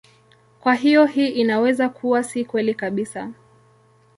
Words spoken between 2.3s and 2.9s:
kweli